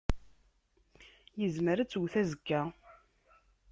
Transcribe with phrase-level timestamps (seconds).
[1.39, 2.61] Yezmer ad twet azekka.